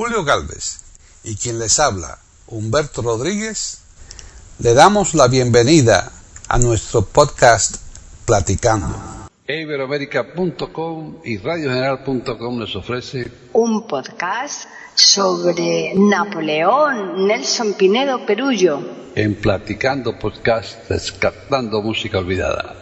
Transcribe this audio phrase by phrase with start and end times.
[0.00, 0.80] Julio Galvez
[1.24, 3.82] y quien les habla, Humberto Rodríguez,
[4.58, 6.10] le damos la bienvenida
[6.48, 7.76] a nuestro podcast
[8.24, 8.96] Platicando.
[9.46, 18.80] Iberoamérica.com y radiogeneral.com les ofrece un podcast sobre Napoleón Nelson Pinedo Perullo.
[19.14, 22.79] En Platicando Podcast, rescatando música olvidada.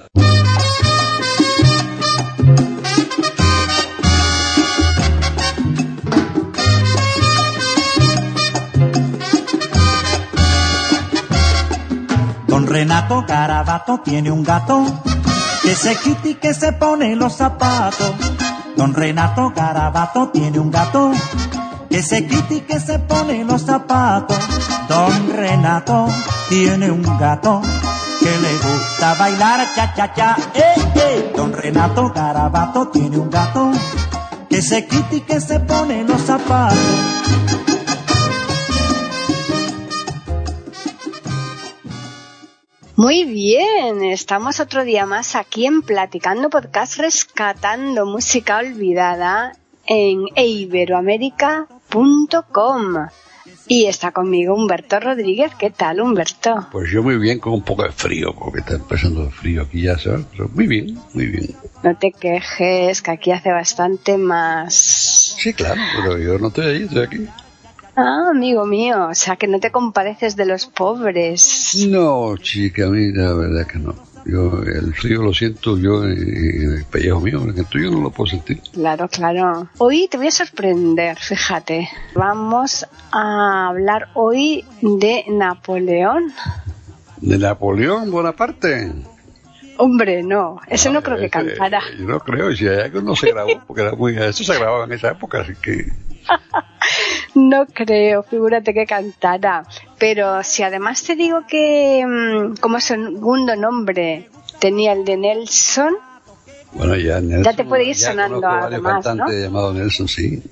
[13.79, 14.85] Carabato tiene un gato
[15.63, 18.13] que se quita y que se pone los zapatos.
[18.77, 21.13] Don Renato Carabato tiene un gato
[21.89, 24.37] que se quita y que se pone los zapatos.
[24.89, 26.09] Don Renato
[26.49, 27.63] tiene un gato
[28.18, 30.37] que le gusta bailar cha cha cha.
[30.54, 31.32] Eh, eh.
[31.37, 33.70] Don Renato Carabato tiene un gato
[34.51, 37.67] que se quita y que se pone los zapatos.
[42.99, 49.53] Muy bien, estamos otro día más aquí en Platicando Podcast rescatando música olvidada
[49.87, 53.07] en iberoamérica.com.
[53.69, 55.55] Y está conmigo Humberto Rodríguez.
[55.55, 56.67] ¿Qué tal, Humberto?
[56.73, 59.83] Pues yo muy bien, con un poco de frío, porque está empezando el frío aquí
[59.83, 60.27] ya, ¿sabes?
[60.33, 61.55] Pero muy bien, muy bien.
[61.85, 64.75] No te quejes, que aquí hace bastante más.
[64.75, 67.29] Sí, claro, pero yo no estoy allí, estoy aquí.
[68.01, 71.85] Ah, amigo mío, o sea que no te compareces de los pobres.
[71.89, 73.93] No, chica, a mí la verdad que no.
[74.25, 78.11] Yo el frío lo siento yo en el pellejo mío, en el tuyo no lo
[78.11, 78.61] puedo sentir.
[78.73, 79.69] Claro, claro.
[79.79, 81.89] Hoy te voy a sorprender, fíjate.
[82.15, 86.33] Vamos a hablar hoy de Napoleón.
[87.17, 88.93] ¿De Napoleón Bonaparte?
[89.79, 91.83] Hombre, no, eso no, creo que cantara.
[91.99, 94.85] Yo no creo, si hay algo no se grabó, porque era muy, eso se grababa
[94.85, 95.91] en esa época, así que...
[97.34, 99.64] No creo, figúrate que cantara.
[99.98, 105.95] Pero si además te digo que mm, como segundo nombre tenía el de Nelson,
[106.73, 109.27] bueno, ya, Nelson, ya te puede ir sonando algo más, ¿no?
[109.30, 110.42] llamado Nelson, sí.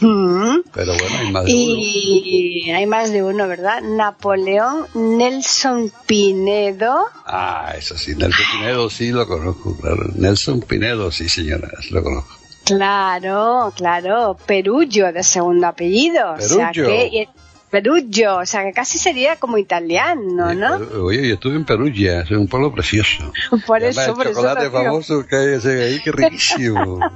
[0.00, 0.60] Mm.
[0.72, 2.78] Pero bueno, hay más de y uno.
[2.78, 3.82] hay más de uno, ¿verdad?
[3.82, 7.04] Napoleón Nelson Pinedo.
[7.26, 10.10] Ah, eso sí, Nelson Pinedo sí lo conozco, claro.
[10.14, 12.39] Nelson Pinedo, sí, señora, lo conozco.
[12.76, 16.34] Claro, claro, Perullo de segundo apellido.
[16.36, 16.54] Perullo.
[16.54, 17.28] O sea que,
[17.70, 20.76] Perullo, o sea que casi sería como italiano, ¿no?
[21.04, 23.32] Oye, yo estuve en Perugia, es un pueblo precioso.
[23.66, 24.72] Por eso, el por chocolate eso.
[24.72, 26.98] famoso que hay ese ahí, que riquísimo.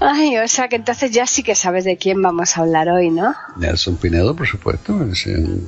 [0.00, 3.10] Ay, o sea que entonces ya sí que sabes de quién vamos a hablar hoy,
[3.10, 3.34] ¿no?
[3.56, 5.66] Nelson Pinedo, por supuesto, es un-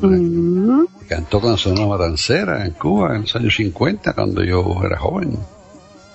[0.82, 4.99] Mm, cantó con la Sonora Matancera en Cuba en los años 50, cuando yo era
[4.99, 5.38] joven,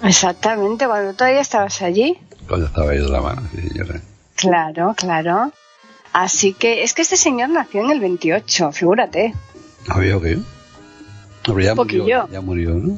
[0.04, 2.18] exactamente, cuando todavía estabas allí.
[2.48, 4.02] cuando estaba ahí de la mano, sí, señora.
[4.36, 5.52] Claro, claro.
[6.14, 9.34] Así que es que este señor nació en el 28, figúrate.
[9.88, 10.40] ¿Había que
[11.46, 12.02] Pero ya poquillo.
[12.04, 12.98] murió, ya murió, ¿no?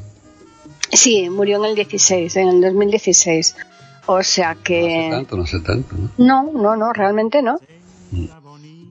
[0.92, 3.56] Sí, murió en el 16, en el 2016.
[4.08, 5.08] O sea No sé que...
[5.12, 6.10] tanto, no sé tanto, ¿no?
[6.18, 7.60] No, no, no, realmente no.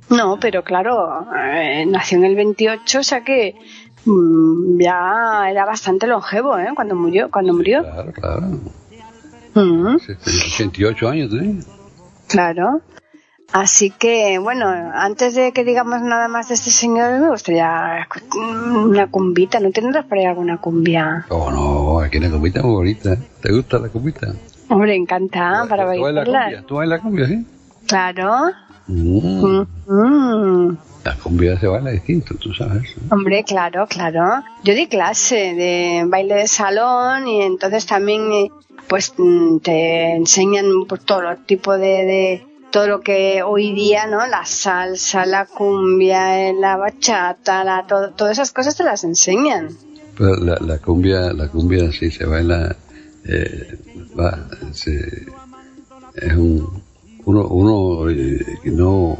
[0.09, 3.54] No, pero claro, eh, nació en el 28, o sea que
[4.05, 6.69] mm, ya era bastante longevo, ¿eh?
[6.75, 7.83] Cuando murió, cuando murió.
[7.83, 8.47] Claro, claro.
[9.55, 9.97] Mm,
[10.55, 11.61] 88 años, ¿sí?
[12.28, 12.81] claro.
[13.53, 18.06] Así que, bueno, antes de que digamos nada más de este señor, me gustaría
[18.37, 19.59] una cumbita.
[19.59, 21.27] ¿No tendrás por ahí alguna cumbia?
[21.31, 23.17] Oh, no, aquí una cumbita muy bonita.
[23.43, 24.28] ¿Te gusta la cumbita?
[24.69, 26.43] Hombre, encanta, para ¿Tú bailas bailarla.
[26.44, 26.62] cumbia?
[26.65, 27.47] ¿Tú bailas cumbia, sí?
[27.88, 28.53] Claro.
[28.87, 30.77] Mm, Mm.
[31.05, 32.94] La cumbia se baila distinto, tú sabes.
[33.09, 33.16] ¿no?
[33.16, 34.43] Hombre, claro, claro.
[34.65, 38.50] Yo di clase de baile de salón y entonces también eh,
[38.88, 44.27] pues mm, te enseñan pues, todo tipo de, de todo lo que hoy día, ¿no?
[44.27, 49.71] La salsa, la cumbia, eh, la bachata, la, todo- todas esas cosas te las enseñan.
[50.19, 52.77] Pero la, la cumbia, la cumbia sí se baila,
[53.25, 53.78] eh,
[54.19, 55.27] va, se-
[56.15, 56.82] es un,
[57.25, 59.17] uno, uno eh, que no,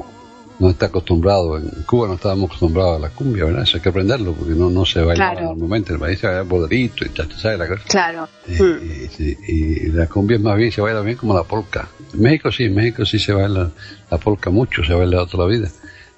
[0.61, 3.63] no está acostumbrado, en Cuba no estábamos acostumbrados a la cumbia, ¿verdad?
[3.63, 5.47] Eso hay que aprenderlo, porque no, no se baila Claro.
[5.49, 7.83] normalmente, el país se baila boderito y tal, sabes la cosa.
[7.89, 8.29] Claro.
[8.47, 8.79] Y, Mm.
[9.49, 11.89] y- la cumbia es más bien, se baila bien como la polka.
[12.15, 13.71] En México sí, en México sí se baila
[14.11, 15.69] la polka mucho, se ha bailado toda la vida.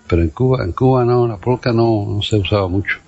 [0.08, 2.98] Pero en Cuba, en Cuba no, la polka no, no se usaba mucho.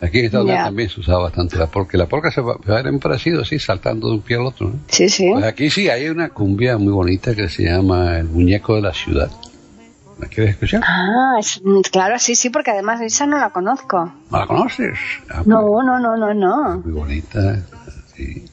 [0.00, 1.96] Aquí en Estados Unidos también se usaba bastante la polka.
[1.96, 4.68] Y La polka se, se baila en parecido así, saltando de un pie al otro.
[4.68, 4.78] ¿no?
[4.88, 5.28] Sí, sí.
[5.32, 8.94] Pues aquí sí hay una cumbia muy bonita que se llama El Muñeco de la
[8.94, 9.28] Ciudad.
[10.18, 10.82] ¿La quieres escuchar?
[10.84, 14.12] Ah, es- mm, claro, sí, sí, porque además esa no la conozco.
[14.30, 14.98] ¿No la conoces?
[15.30, 16.78] Ah, No, no, no, no, no.
[16.80, 17.56] muy bonita.
[18.16, 18.44] sí.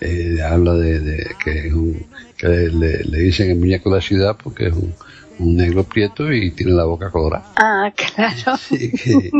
[0.00, 2.04] Eh, habla de, de que, es un-
[2.36, 4.94] que le, le dicen el muñeco de la ciudad porque es un,
[5.38, 7.44] un negro prieto y tiene la boca colorada.
[7.56, 8.52] Ah, claro.
[8.54, 9.30] Así que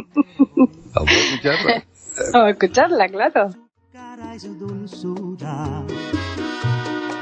[0.94, 1.84] vamos a escucharla.
[2.32, 3.50] Vamos a escucharla, claro.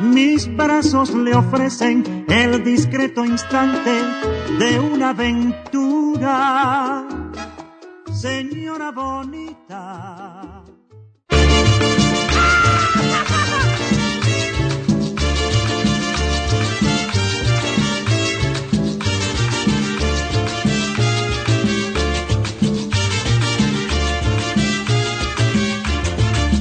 [0.03, 3.93] Mis brazos le ofrecen el discreto instante
[4.59, 7.07] de una aventura.
[8.13, 10.42] Señora bonita.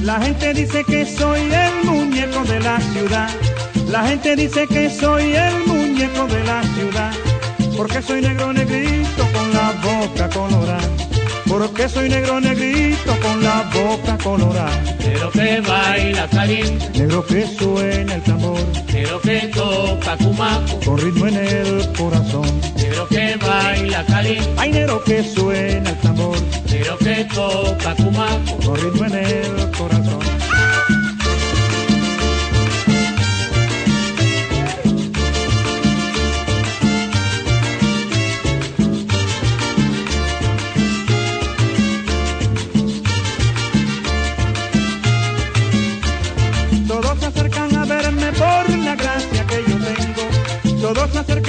[0.02, 3.30] La gente dice que soy el muñeco de la ciudad.
[3.88, 7.12] La gente dice que soy el muñeco de la ciudad.
[7.76, 11.11] Porque soy negro negrito con la boca colorada.
[11.52, 14.70] Porque soy negro negrito con la boca colorada.
[15.04, 18.58] Negro que baila caliente, Negro que suena el tambor.
[18.90, 22.60] negro que toca cumaco, Con ritmo en el corazón.
[22.74, 26.38] negro que baila caliente, Hay negro que suena el tambor.
[26.70, 30.41] negro que toca cumaco, Con ritmo en el corazón.
[50.94, 51.41] Todos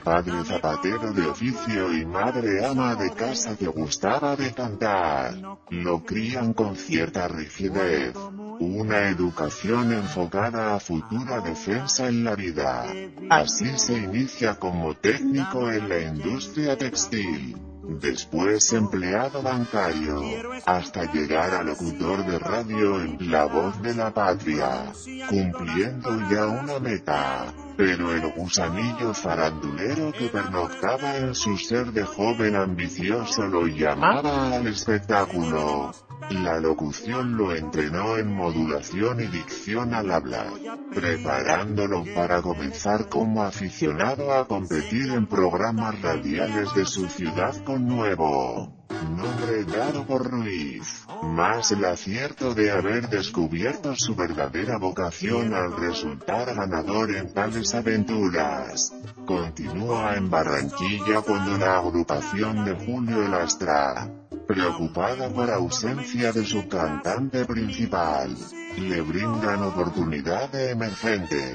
[0.00, 5.34] padre zapatero de oficio y madre ama de casa que gustaba de cantar,
[5.70, 8.14] lo crían con cierta rigidez,
[8.60, 12.86] una educación enfocada a futura defensa en la vida.
[13.30, 17.56] Así se inicia como técnico en la industria textil,
[17.88, 20.22] después empleado bancario,
[20.66, 24.92] hasta llegar a locutor de radio en La Voz de la Patria,
[25.28, 27.52] cumpliendo ya una meta.
[27.76, 34.66] Pero el gusanillo farandulero que pernoctaba en su ser de joven ambicioso lo llamaba al
[34.68, 35.92] espectáculo.
[36.30, 40.46] La locución lo entrenó en modulación y dicción al habla,
[40.94, 48.84] preparándolo para comenzar como aficionado a competir en programas radiales de su ciudad con nuevo
[49.04, 56.54] nombre dado por Ruiz, más el acierto de haber descubierto su verdadera vocación al resultar
[56.54, 58.92] ganador en tales aventuras.
[59.26, 67.44] Continúa en Barranquilla cuando la agrupación de Julio Lastra preocupada por ausencia de su cantante
[67.44, 68.34] principal,
[68.78, 71.54] le brindan oportunidad de emergente,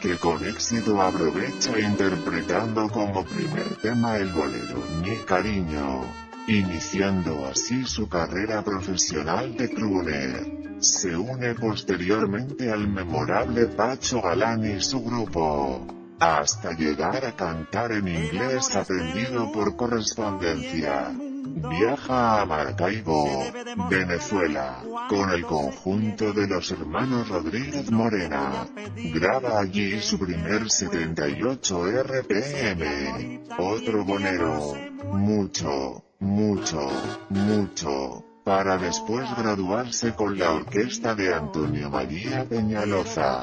[0.00, 6.04] que con éxito aprovecha interpretando como primer tema el bolero Mi Cariño,
[6.48, 10.56] iniciando así su carrera profesional de crooner.
[10.78, 15.86] Se une posteriormente al memorable Pacho Galán y su grupo,
[16.18, 21.14] hasta llegar a cantar en inglés aprendido por correspondencia.
[21.56, 23.42] Viaja a Maracaibo,
[23.88, 28.66] Venezuela, con el conjunto de los hermanos Rodríguez Morena.
[28.94, 33.40] Graba allí su primer 78 RPM.
[33.56, 34.74] Otro bonero.
[35.14, 36.90] Mucho, mucho,
[37.30, 38.25] mucho.
[38.46, 43.42] Para después graduarse con la orquesta de Antonio María Peñaloza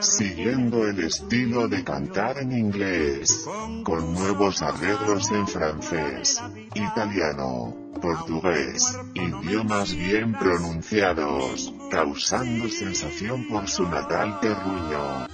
[0.00, 3.46] siguiendo el estilo de cantar en inglés,
[3.84, 6.40] con nuevos arreglos en francés,
[6.72, 15.26] italiano, portugués, idiomas bien pronunciados, causando sensación por su natal terruño.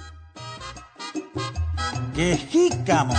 [2.15, 3.13] ¡Qué jícamo!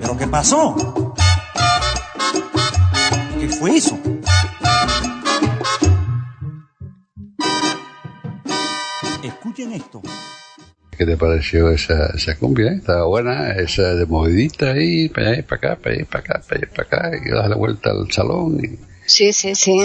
[0.00, 1.09] ¿Pero qué pasó?
[3.40, 3.98] ¿Qué fue eso?
[9.22, 10.02] Escuchen esto.
[10.96, 12.72] ¿Qué te pareció esa, esa cumbia?
[12.72, 12.76] eh?
[12.76, 16.60] Estaba buena, esa de movidita ahí, para allá, para acá, para allá, para acá, para
[16.60, 18.58] allá, para acá, y das la vuelta al salón.
[18.62, 19.80] Y, Sí, sí, sí.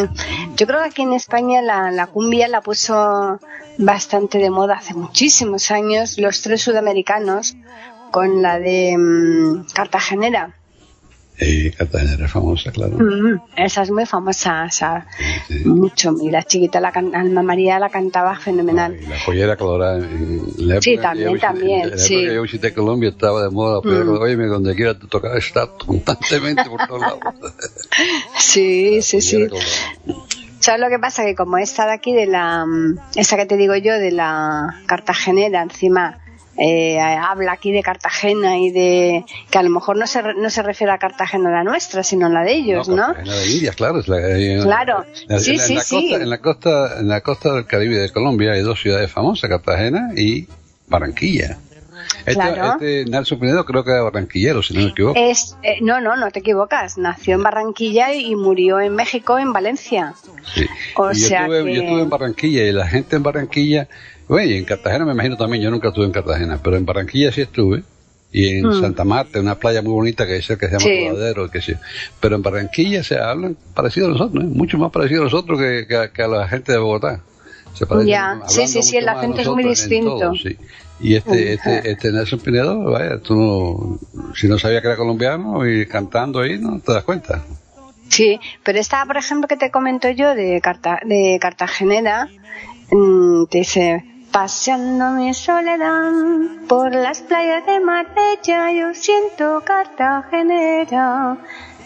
[0.55, 3.39] Yo creo que aquí en España la, la cumbia la puso
[3.79, 7.55] bastante de moda hace muchísimos años los tres sudamericanos
[8.12, 10.53] con la de mm, Cartagenera.
[11.39, 12.98] Y Cartagena era famosa, claro.
[12.98, 15.06] Mm, esa es muy famosa, o sea,
[15.48, 15.62] Sí.
[15.65, 16.13] mucho.
[16.22, 18.98] Y la chiquita, la can- Alma María, la cantaba fenomenal.
[19.01, 19.98] Y la joyera colorada.
[19.98, 22.15] En la Sí, época que también, yo también, En la sí.
[22.15, 24.22] época yo visité Colombia estaba de moda la joyera Mm.
[24.22, 27.20] Oye, donde quiera te tocaba estar constantemente por todos lados.
[28.39, 29.48] Sí, sí, sí.
[30.60, 31.24] ¿Sabes lo que pasa?
[31.25, 34.82] Que como esta de aquí, de la, mm, esa que te digo yo, de la
[34.88, 36.20] Cartagenera, encima
[36.57, 40.50] eh, habla aquí de Cartagena y de que a lo mejor no se, re- no
[40.50, 43.13] se refiere a Cartagena la nuestra, sino la de ellos, ¿no?
[43.13, 44.00] De claro.
[44.00, 45.05] Es la, eh, Claro.
[45.13, 45.95] Sí, en, sí, la sí.
[46.09, 49.50] Costa, en, la costa, en la costa del Caribe de Colombia hay dos ciudades famosas,
[49.50, 50.47] Cartagena y
[50.88, 51.57] Barranquilla.
[52.19, 52.74] Este, Claro.
[52.74, 55.19] este Nelson Pinedo creo que era barranquillero, si no me equivoco.
[55.19, 56.97] Es, eh, no, no, no te equivocas.
[56.97, 60.13] Nació en Barranquilla y murió en México, en Valencia.
[60.53, 60.65] Sí.
[60.95, 63.88] O yo, sea estuve, que- yo estuve en Barranquilla y la gente en Barranquilla,
[64.27, 67.32] bueno, y en Cartagena me imagino también, yo nunca estuve en Cartagena, pero en Barranquilla
[67.32, 67.84] sí estuve.
[68.32, 68.82] Y en Mm.
[68.82, 71.08] Santa Marta, una playa muy bonita que es que se llama Sí.
[71.10, 71.74] Cobadero, que sí.
[72.20, 74.48] Pero en Barranquilla se hablan parecido a nosotros, ¿eh?
[74.48, 77.22] mucho más parecido a nosotros que, que a, que a la gente de Bogotá.
[77.74, 80.17] Se parecen, Ya, sí, sí, sí, el mucho más a acento es muy distinto.
[80.20, 80.58] todo, sí.
[81.00, 85.65] Y este, este, este Nelson Pinedo, vaya, tú no, si no sabías que era colombiano
[85.70, 87.44] y cantando ahí, no te das cuenta.
[88.10, 92.27] Sí, pero esta, por ejemplo, que te comento yo de, Carta, de Cartagenera,
[92.91, 94.03] mm, te dice,
[94.39, 96.12] paseando mi soledad
[96.68, 101.38] por las playas de Marbella, yo siento Cartagenera,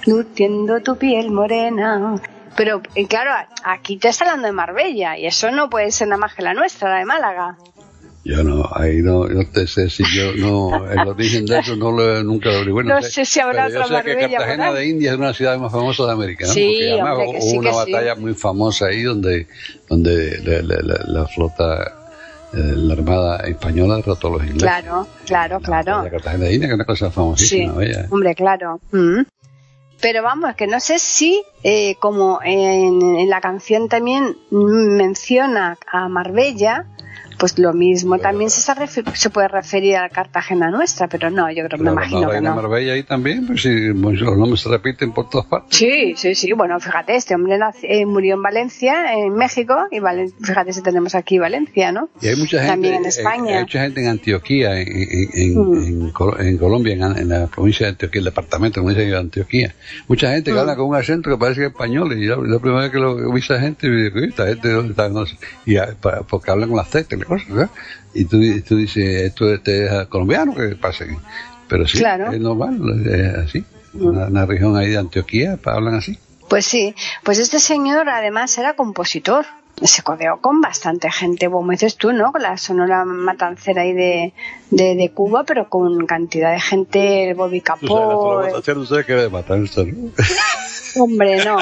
[0.08, 2.20] luciendo tu piel morena.
[2.58, 3.30] Pero, y claro,
[3.64, 6.56] aquí te está hablando de Marbella, y eso no puede ser nada más que la
[6.56, 7.56] nuestra, la de Málaga.
[8.26, 11.92] Yo no, ahí no, no te sé si yo no, el origen de eso no
[11.92, 12.84] lo, nunca lo averigué.
[12.84, 16.08] No sé si habrá yo otra que Cartagena de India es una ciudades más famosas
[16.08, 16.54] de América, ¿no?
[16.54, 17.92] Sí, Porque además hombre, que hubo sí, una sí.
[17.94, 19.48] batalla muy famosa ahí donde,
[19.88, 21.92] donde la, la- la- la flota, eh,
[22.54, 24.64] la armada española derrotó a los ingleses.
[24.64, 26.04] Claro, claro, claro.
[26.04, 28.08] La Cartagena de India, que es una cosa Sí, famosísima, vaya.
[28.10, 28.80] hombre, claro.
[28.92, 29.22] Mm.
[30.02, 36.08] Pero vamos, que no sé si, eh, como en, en la canción también menciona a
[36.08, 36.86] Marbella,
[37.40, 38.76] pues lo mismo también se, está
[39.16, 42.34] se puede referir a Cartagena nuestra, pero no, yo creo, me La- imagino la que
[42.34, 42.56] reina no.
[42.62, 45.76] Marbella ahí también, pues si los nombres se repiten por todas partes.
[45.78, 46.52] Sí, sí, sí.
[46.54, 51.16] Bueno, fíjate, este hombre eh, murió en Valencia, en México, y Valen- fíjate si tenemos
[51.16, 52.10] aquí Valencia, ¿no?
[52.22, 53.56] Y hay mucha gente, También en eh, España.
[53.58, 54.88] hay mucha gente en Antioquía, en,
[55.34, 55.84] en, Mm.
[56.06, 59.74] en Col- en Colombia, en, la provincia de Antioquía, el departamento, dicen, de Antioquía.
[60.08, 60.60] Mucha gente que Mm.
[60.60, 62.98] habla con un acento que parece que es español, y yo, la primera vez que
[63.00, 64.70] lo vi esa gente, y digo, esta gente,
[65.66, 65.76] y,
[66.30, 67.70] porque hablan con las tetas y las cosas, ¿verdad?
[68.14, 71.16] Y tú, y tú dices, esto este es colombiano, que pasa aquí?
[71.68, 72.32] Pero sí, Claro.
[72.32, 73.64] es normal, es así.
[73.94, 76.18] Una, una región ahí de Antioquía, hablan así.
[76.50, 79.46] Pues sí, pues este señor además era compositor.
[79.82, 82.34] Se codeó con bastante gente, como dices tú, ¿no?
[82.34, 84.34] Con la sonora matancera ahí de,
[84.72, 88.44] de, de Cuba, pero con cantidad de gente, el Bobby Capó.
[88.44, 90.10] eh, hacer usted que de matanza, ¿no?
[91.02, 91.58] hombre, no.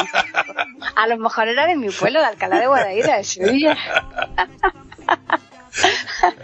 [0.96, 3.78] A lo mejor era de mi pueblo, de Alcalá de Guadaira, de Sevilla.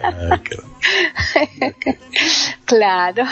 [0.03, 1.97] Ay, qué-
[2.65, 3.23] Claro.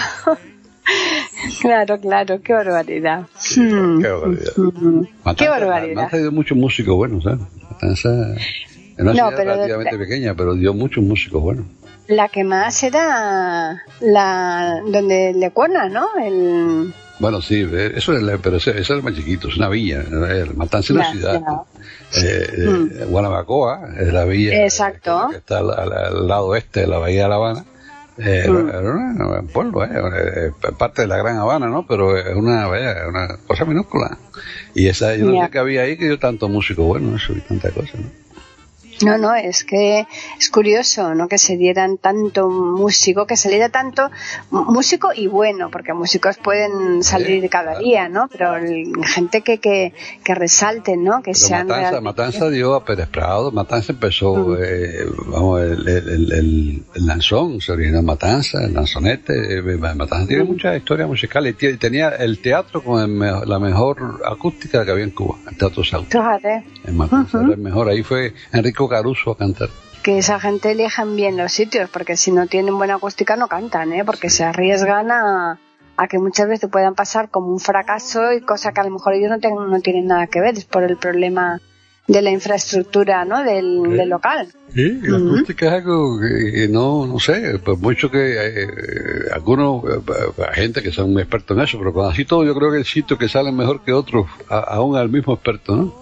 [1.62, 3.22] Claro, claro, qué barbaridad.
[3.56, 4.02] Hmm.
[4.02, 4.54] Qué barbaridad.
[4.58, 5.00] Mm.
[5.24, 5.96] Matanza- Qué barbaridad.
[5.96, 7.40] Matanza dio muchos músicos buenos, ¿sabes?
[7.70, 11.66] Matanza es una No, ciudad pero- relativamente pequeña, pero dio muchos músicos buenos.
[12.08, 16.08] La que más era la donde le cuerna, ¿no?
[16.22, 20.02] El, Bueno, sí, eh, eso es la- pero eso, es más chiquito, es una villa.
[20.02, 21.42] eh, Matanza es una ciudad.
[21.42, 21.62] ya.
[22.14, 25.28] Eh, eh, Guanabacoa es la villa Exacto.
[25.32, 27.66] que está al, lado este de la bahía de La Habana.
[28.18, 28.70] Eh, Mm.
[28.70, 31.88] Era un pueblo, eh, eh, parte de la Gran Habana, ¿no?
[31.88, 34.18] Pero es una, vaya, una cosa minúscula.
[34.76, 35.46] Y esa, yo no Ya.
[35.46, 38.10] sé qué había ahí que dio tanto músico bueno, eso y tanta cosa, ¿no?
[39.06, 40.06] No, no, es que
[40.40, 41.28] es curioso, ¿no?
[41.28, 44.10] Que se dieran tanto músico, que saliera tanto
[44.52, 48.28] músico y bueno, porque músicos pueden salir cada día, ¿no?
[48.32, 49.94] Pero el- gente que, que,
[50.24, 51.18] que resalten, ¿no?
[51.22, 55.88] Que Pero sean Matanza, realmente- Matanza dio a Pérez Prado, Matanza empezó, eh, vamos, el,
[55.88, 60.48] el, el, lanzón, se originó en Matanza, el lanzonete, eh, Matanza tiene Mm.
[60.48, 65.38] muchas historias musicales, y tenía el teatro con la mejor acústica que había en Cuba,
[65.50, 69.70] el Teatro Sauto, Fíjate en Matanza era el mejor, ahí fue Enrico Caruso a cantar.
[70.04, 73.94] que esa gente elijan bien los sitios, porque si no tienen buena acústica no cantan,
[73.94, 74.04] ¿eh?
[74.04, 75.60] Porque se arriesgan a,
[75.98, 79.14] a que muchas veces puedan pasar como un fracaso y cosa que a lo mejor
[79.14, 81.60] ellos no, tengan- no tienen nada que ver, es por el problema
[82.08, 83.44] de la infraestructura, ¿no?
[83.44, 84.52] Del, del local.
[84.74, 88.34] Sí, la acústica es algo que, que no, no sé, por mucho que
[88.64, 88.68] eh,
[89.34, 92.72] algunos, eh, eh, gente que son expertos en eso, pero con así todo yo creo
[92.72, 95.94] que el sitio que sale mejor que otros, a- aún al mismo experto, ¿no?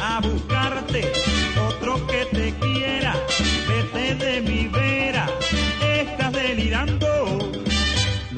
[0.03, 1.12] a buscarte
[1.69, 3.14] otro que te quiera.
[3.69, 4.89] Vete de mi vera,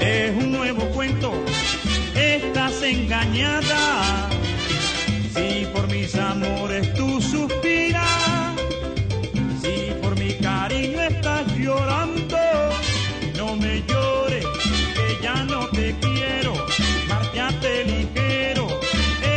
[0.00, 1.32] es un nuevo cuento,
[2.14, 4.28] estás engañada.
[5.34, 8.54] Si por mis amores tú suspiras,
[9.62, 12.38] si por mi cariño estás llorando,
[13.36, 14.46] no me llores,
[14.94, 16.54] que ya no te quiero,
[17.08, 18.68] márchate ligero,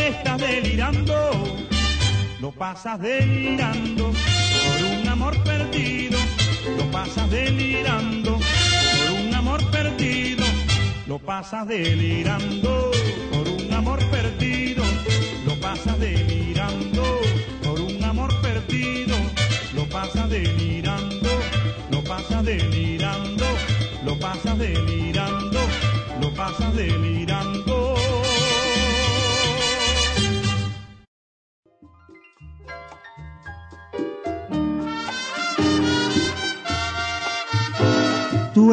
[0.08, 1.58] estás delirando,
[2.40, 6.20] lo pasas delirando por un amor perdido,
[6.78, 10.27] lo pasas delirando por un amor perdido
[11.28, 12.90] pasas delirando
[13.34, 14.82] por un amor perdido,
[15.46, 17.04] lo pasas delirando
[17.62, 19.14] por un amor perdido,
[19.76, 21.30] lo pasas delirando,
[21.92, 23.46] lo pasas delirando,
[24.06, 24.97] lo pasas delirando,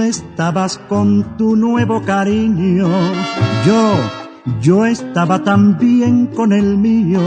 [0.00, 2.88] Estabas con tu nuevo cariño,
[3.66, 3.94] yo,
[4.60, 7.20] yo estaba también con el mío.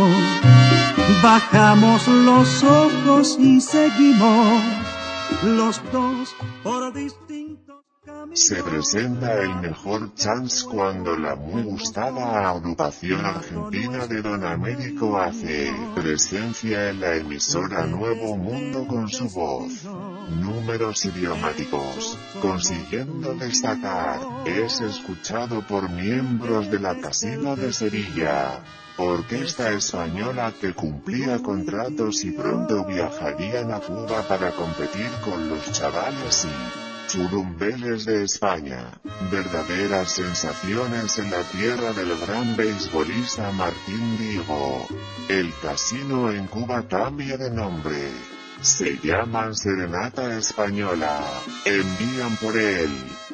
[1.23, 4.63] Bajamos los ojos y seguimos
[5.43, 6.87] los dos por.
[8.33, 15.71] Se presenta el mejor chance cuando la muy gustada agrupación argentina de Don Américo hace
[15.95, 19.83] presencia en la emisora Nuevo Mundo con su voz.
[20.29, 28.61] Números idiomáticos, consiguiendo destacar, es escuchado por miembros de la Casino de Sevilla.
[28.97, 36.45] Orquesta española que cumplía contratos y pronto viajarían a Cuba para competir con los chavales
[36.45, 38.91] y churumbeles de España.
[39.31, 44.85] Verdaderas sensaciones en la tierra del gran beisbolista Martín Diego.
[45.29, 48.11] El casino en Cuba cambia de nombre.
[48.61, 51.21] Se llaman Serenata Española.
[51.65, 52.91] Envían por él,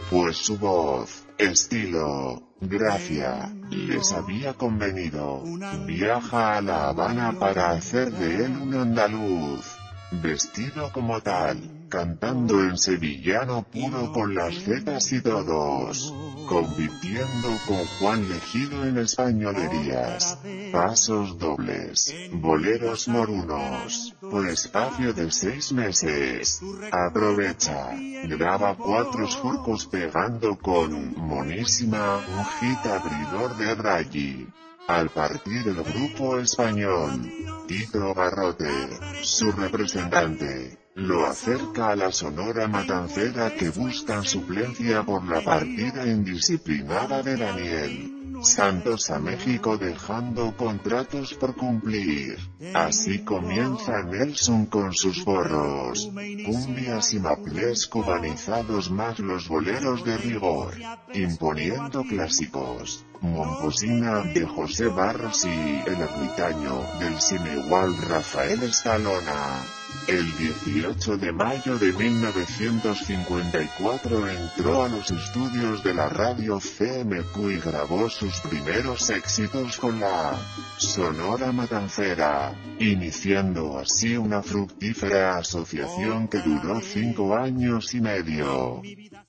[0.10, 5.44] pues su voz, estilo, gracia, les había convenido.
[5.86, 9.66] Viaja a La Habana para hacer de él un andaluz.
[10.12, 16.12] Vestido como tal, cantando en sevillano puro con las zetas y todos,
[16.50, 20.40] compitiendo con Juan Legido en españolerías,
[20.72, 26.62] pasos dobles, boleros morunos, por espacio de seis meses.
[26.92, 27.92] Aprovecha,
[28.24, 34.48] graba cuatro surcos pegando con Monísima, un hit abridor de Raggi.
[34.88, 37.32] Al partir el grupo español,
[37.68, 38.90] Tito Garrote,
[39.22, 47.24] su representante, lo acerca a la sonora matancera que buscan suplencia por la partida indisciplinada
[47.24, 48.24] de Daniel.
[48.44, 52.38] Santos a México dejando contratos por cumplir.
[52.74, 56.12] Así comienza Nelson con sus borros,
[56.46, 60.74] cumbias y maplés cubanizados más los boleros de rigor,
[61.14, 63.06] imponiendo clásicos.
[63.22, 69.83] Momposina de José Barros y El ermitaño del sin igual Rafael Escalona.
[70.08, 77.60] El 18 de mayo de 1954 entró a los estudios de la radio CMQ y
[77.60, 80.38] grabó sus primeros éxitos con la
[80.78, 88.82] Sonora Matancera, iniciando así una fructífera asociación que duró cinco años y medio.
[88.82, 89.24] Mi vida.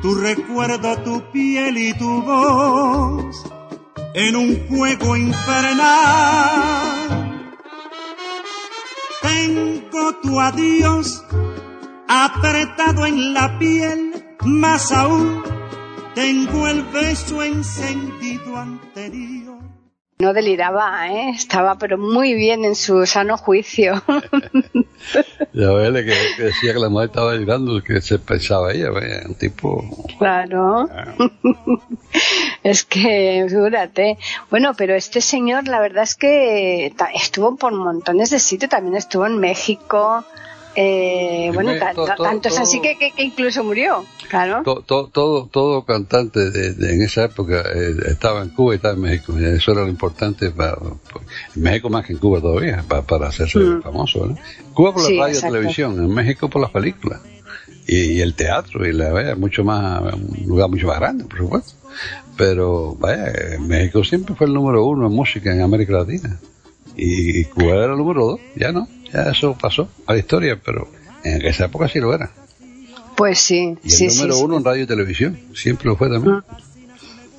[0.00, 3.61] Tu recuerdo, tu piel y tu voz
[4.14, 5.88] en un juego infernal.
[9.22, 11.24] Tengo tu adiós
[12.08, 15.42] apretado en la piel, más aún
[16.14, 19.71] tengo el beso encendido anterior.
[20.22, 21.30] No deliraba, ¿eh?
[21.30, 24.00] estaba pero muy bien en su sano juicio.
[25.52, 29.26] Ya ves que, que decía que la mujer estaba llorando, que se pensaba ella, ¿ves?
[29.26, 29.84] un tipo...
[30.16, 30.88] claro.
[32.62, 34.16] es que, figúrate.
[34.48, 39.26] Bueno, pero este señor, la verdad es que estuvo por montones de sitios, también estuvo
[39.26, 40.24] en México.
[40.74, 44.62] Eh, En bueno, todo- tanto es así todo- que, que- que incluso murió, claro.
[44.64, 48.76] To- to- todo, todo cantante de, de- en esa época eh, estaba en Cuba y
[48.76, 49.34] estaba en México.
[49.38, 50.78] Y Eso era lo importante para,
[51.54, 53.82] en México más que en Cuba todavía, para, para hacerse Mm.
[53.82, 54.26] famoso.
[54.26, 54.36] ¿no?
[54.72, 57.20] Cuba por la Sí, radio y televisión, en México por las películas.
[57.86, 61.36] Y, y el teatro, y la vaya, mucho más, un lugar mucho más grande, por
[61.38, 61.72] supuesto.
[62.38, 63.30] Pero, vaya,
[63.60, 66.38] México siempre fue el número uno en música en América Latina.
[66.96, 70.88] Y Cuba era el número dos, ya no, ya eso pasó a la historia, pero
[71.24, 72.30] en esa época sí lo era.
[73.16, 74.42] Pues sí, Y el sí, número sí.
[74.42, 76.42] uno en radio y televisión, siempre lo fue también.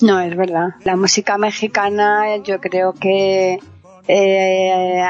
[0.02, 0.76] No, es verdad.
[0.84, 3.60] La música mexicana yo creo que
[4.08, 5.04] eh,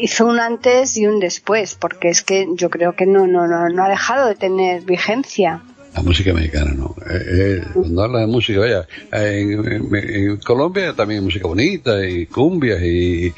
[0.00, 3.68] hizo un antes y un después, porque es que yo creo que no, no, no,
[3.68, 5.62] no ha dejado de tener vigencia.
[5.98, 6.94] La música mexicana, no.
[7.10, 12.80] Eh, eh, cuando hablas de música, vaya, en, Colombia también hay música bonita y cumbias
[12.80, 13.32] y,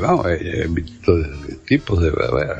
[0.00, 2.56] vamos, eh, eh, tipos de, vaya,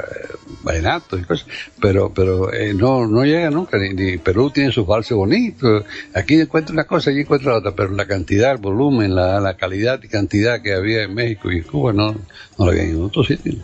[0.62, 1.48] vallenatos y cosas,
[1.80, 6.40] pero pero eh, no no llega nunca, ni, ni Perú tiene sus valses bonitos, aquí
[6.40, 10.06] encuentra una cosa, allí encuentra otra, pero la cantidad, el volumen, la, la calidad y
[10.08, 13.54] cantidad que había en México y en Cuba no, no la había en otro sitio.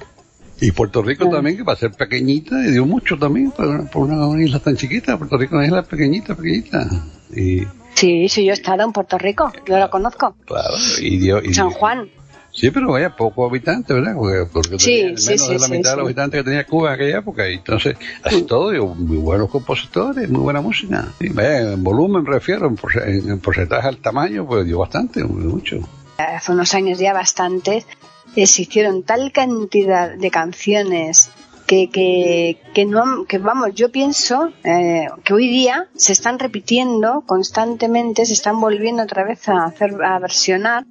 [0.60, 4.58] Y Puerto Rico también, que para ser pequeñita, dio mucho también, por, por una isla
[4.58, 6.88] tan chiquita, Puerto Rico es una isla pequeñita, pequeñita.
[7.34, 7.62] Y
[7.94, 10.36] Sí, sí, yo he estado en Puerto Rico, yo lo conozco.
[10.46, 11.42] claro, y dio...
[11.42, 12.08] Y, San Juan.
[12.52, 14.14] Sí, pero vaya, pocos habitantes, ¿verdad?
[14.16, 16.06] Porque, porque Sí, tenía sí, menos sí, de la sí, mitad de los sí.
[16.08, 17.48] habitantes que tenía Cuba en aquella época.
[17.48, 21.06] Y entonces, así todo, y muy buenos compositores, muy buena música.
[21.20, 24.78] Y vaya, en volumen me refiero, en, porce- en- en porcentaje al tamaño, pues dio
[24.78, 25.78] bastante, mucho.
[26.16, 27.86] hace unos años ya bastantes,
[28.34, 31.30] se hicieron tal cantidad de canciones
[31.66, 32.86] que, que, que
[33.28, 39.02] que vamos, yo pienso eh, que hoy día se están repitiendo constantemente, se están volviendo
[39.02, 40.84] otra vez a hacer, a versionar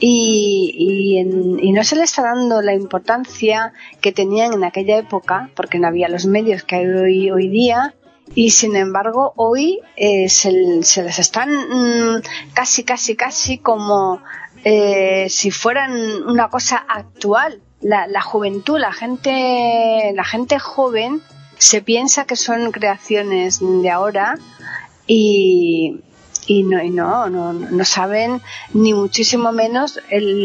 [0.00, 4.98] y, y, en- y no se le está dando la importancia que tenían en aquella
[4.98, 7.94] época, porque no había los medios que hay hoy, hoy día,
[8.34, 12.22] y sin embargo hoy eh, se, se les están mm,
[12.54, 14.20] casi, casi, casi como
[14.64, 15.92] eh, si fueran
[16.24, 17.60] una cosa actual.
[17.80, 21.20] La, la juventud, la gente, la gente joven
[21.58, 24.36] se piensa que son creaciones de ahora
[25.06, 26.00] y,
[26.46, 28.40] y no, y no, no, no saben
[28.72, 30.44] ni muchísimo menos el,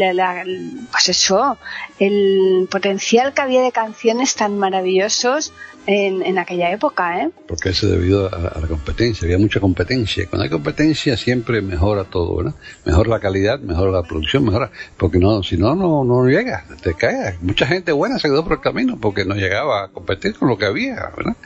[0.90, 1.58] pues eso,
[1.98, 5.52] el potencial que había de canciones tan maravillosos
[5.88, 7.30] en, en aquella época, ¿eh?
[7.46, 10.26] Porque eso debido a, a la competencia, había mucha competencia.
[10.28, 12.54] Cuando hay competencia siempre mejora todo, ¿verdad?
[12.84, 16.92] Mejora la calidad, mejora la producción, mejora, porque no, si no, no, no llega, te
[16.92, 17.40] caes.
[17.40, 20.58] Mucha gente buena se quedó por el camino porque no llegaba a competir con lo
[20.58, 21.36] que había, ¿verdad?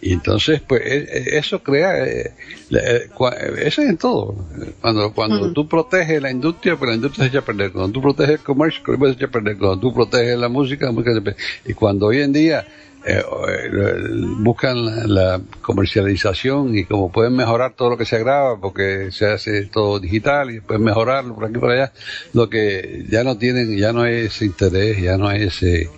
[0.00, 2.34] Y entonces, pues, e- e- eso crea, eh,
[2.70, 4.34] eh, eh, eso es en todo.
[4.80, 5.52] Cuando, cuando Ujú.
[5.52, 7.70] tú proteges la industria, pues la industria se echa a perder.
[7.70, 9.56] Cuando tú proteges el comercio, el comercio se echa a perder.
[9.58, 11.40] Cuando tú proteges la música, la música se pierde.
[11.66, 12.66] Y cuando hoy en día
[13.04, 13.94] eh, eh,
[14.38, 19.66] buscan la, comercialización y como pueden mejorar todo lo que se graba porque se hace
[19.66, 21.92] todo digital y pueden mejorarlo por aquí por allá,
[22.32, 25.90] lo que ya no tienen, ya no ese interés, ya no hay ese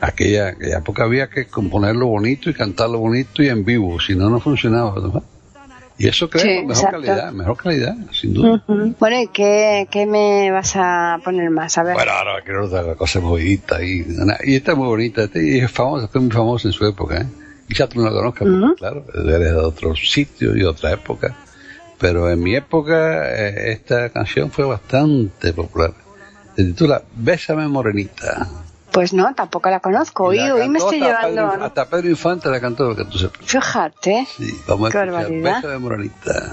[0.00, 4.30] aquella, aquella época había que componerlo bonito y cantarlo bonito y en vivo, si no
[4.30, 5.35] no funcionaba, ¿no?
[5.98, 6.96] Y eso crea Sí, mejor exacto.
[7.02, 8.62] calidad, mejor calidad, sin duda.
[8.66, 11.78] Bueno, ¿y qué, qué me vas a poner más?
[11.78, 11.94] A ver.
[11.94, 14.04] Bueno, ahora quiero otra cosa movidita y,
[14.44, 17.22] y esta es muy bonita, esta y es famosa, fue muy famosa en su época,
[17.22, 17.26] ¿eh?
[17.66, 18.74] Quizá tú no la conozcas, porque, Ujú.
[18.76, 21.34] claro, eres de otro sitio y otra época,
[21.98, 25.92] pero en mi época eh, esta canción fue bastante popular.
[26.54, 28.46] Se titula Bésame Morenita.
[28.96, 30.32] Pues no, tampoco la conozco.
[30.32, 31.50] Y la hoy me estoy hasta llevando.
[31.52, 33.42] Pedro- hasta Pedro Infante la cantó, lo que tú sepas.
[33.44, 34.26] Fíjate.
[34.34, 35.54] Sí, vamos Qué a escuchar barbaridad.
[35.56, 36.52] Bésame Morenita.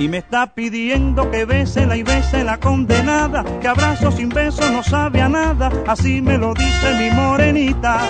[0.00, 4.62] Y me está pidiendo que bese la y bese la condenada, que abrazo sin beso
[4.72, 8.08] no sabe a nada, así me lo dice mi morenita.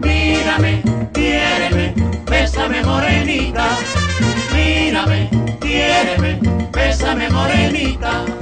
[0.00, 0.82] Mírame,
[1.12, 1.94] quiéreme,
[2.28, 3.68] bésame morenita.
[4.52, 5.30] Mírame,
[5.60, 6.40] quiéreme,
[6.72, 8.41] bésame morenita.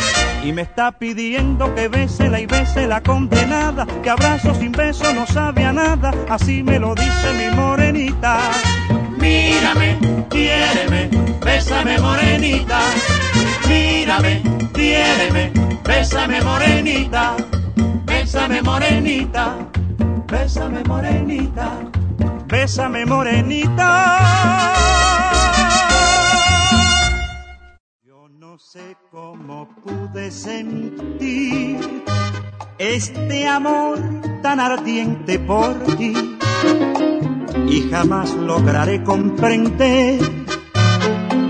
[0.43, 5.25] Y me está pidiendo que bésela y bese la condenada, que abrazo sin beso no
[5.27, 8.39] sabe a nada, así me lo dice mi morenita.
[9.19, 9.97] Mírame,
[10.29, 11.09] quiéreme,
[11.45, 12.79] bésame morenita.
[13.67, 14.41] Mírame,
[14.73, 15.51] quiéreme,
[15.83, 17.35] bésame morenita.
[18.31, 19.57] Bésame morenita,
[20.27, 21.81] bésame morenita,
[22.47, 23.89] bésame morenita.
[28.61, 31.79] Sé cómo pude sentir
[32.77, 33.97] este amor
[34.43, 36.37] tan ardiente por ti.
[37.67, 40.19] Y jamás lograré comprender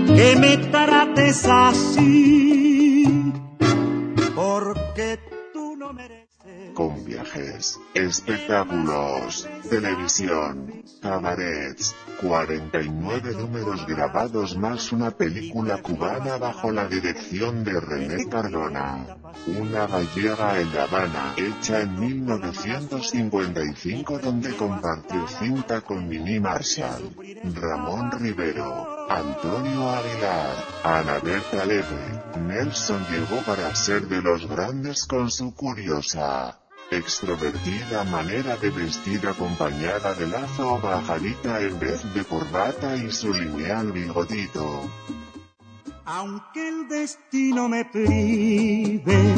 [0.06, 3.32] que me trates así
[4.34, 5.18] porque
[5.52, 16.38] tú no mereces con viajes, espectáculos, televisión, cabarets, 49 números grabados más una película cubana
[16.38, 19.04] bajo la dirección de René Cardona.
[19.46, 27.10] Una gallega en La Habana, hecha en 1955 donde compartió cinta con Mini Marshall,
[27.54, 30.54] Ramón Rivero, Antonio Aguilar,
[30.84, 31.64] Ana Berta.
[32.40, 36.61] Nelson llegó para ser de los grandes con su curiosa,
[36.92, 43.32] extrovertida manera de vestir acompañada de lazo o bajarita en vez de corbata y su
[43.32, 44.90] lineal bigotito.
[46.04, 49.34] Aunque el destino me prive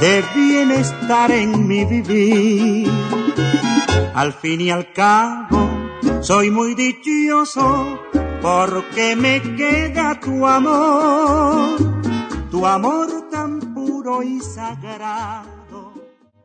[0.00, 2.90] de bienestar en mi vivir,
[4.14, 5.68] al fin y al cabo
[6.22, 8.00] soy muy dichoso
[8.40, 11.76] porque me queda tu amor,
[12.50, 15.49] tu amor tan puro y sagrado.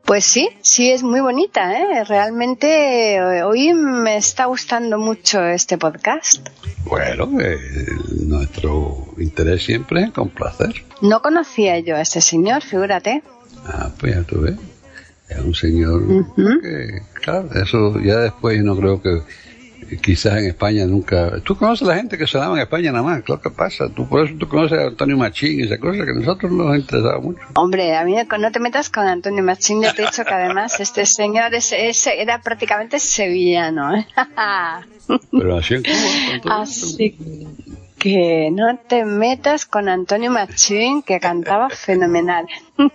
[0.06, 2.04] Pues sí, sí es muy bonita, ¿eh?
[2.04, 6.48] Realmente eh, hoy me está gustando mucho este podcast.
[6.84, 7.58] Bueno, eh,
[8.24, 10.84] nuestro interés siempre es complacer.
[11.02, 13.24] No conocía yo a este señor, figúrate.
[13.66, 14.54] Ah, pues ya tú ves.
[15.28, 16.04] Es un señor
[16.36, 19.22] que, claro, eso ya después no creo que
[20.02, 21.40] quizás en España nunca...
[21.42, 23.88] Tú conoces a la gente que sonaba en España nada más, claro que pasa.
[23.88, 26.76] Tú por eso tú conoces a Antonio Machín y esa cosa que a nosotros nos
[26.76, 27.40] interesaba mucho.
[27.54, 30.78] Hombre, a mí no te metas con Antonio Machín, yo te he dicho que además
[30.80, 33.94] este señor es, es- era prácticamente sevillano.
[33.96, 34.06] ¿eh?
[35.30, 36.60] Pero nació en Cuba.
[36.62, 37.16] Así
[37.98, 42.46] que no te metas con Antonio Machín, que cantaba fenomenal.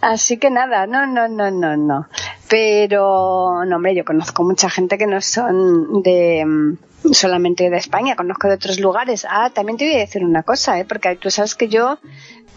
[0.00, 2.06] Así que nada, no, no, no, no, no.
[2.48, 8.16] Pero, no, hombre, yo conozco mucha gente que no son de mm, solamente de España,
[8.16, 9.26] conozco de otros lugares.
[9.28, 10.84] Ah, también te voy a decir una cosa, ¿eh?
[10.84, 11.98] porque tú sabes que yo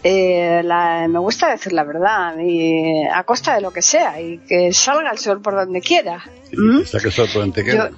[0.02, 4.38] eh, la- me gusta decir la verdad, y a costa de lo que sea, y
[4.38, 6.22] que salga el sol por donde quiera.
[6.56, 6.80] ¿Mm?
[6.80, 7.90] Esa que sol por Antequera.
[7.90, 7.96] Yo,